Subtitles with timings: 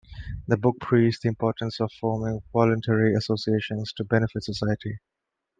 [0.47, 4.97] The book preached the importance of forming voluntary associations to benefit society.